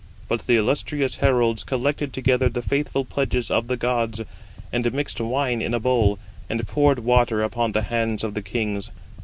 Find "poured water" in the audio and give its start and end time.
6.67-7.43